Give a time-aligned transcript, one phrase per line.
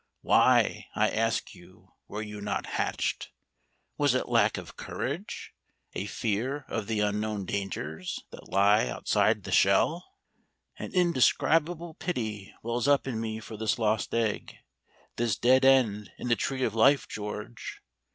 [0.21, 3.29] Why, I ask you, were you not hatched?
[3.99, 5.53] Was it lack of courage?
[5.93, 10.09] a fear of the unknown dangers that lie outside the shell?
[10.79, 14.55] "An indescribable pity wells up in me for this lost egg,
[15.17, 17.81] this dead end in the tree of life, George.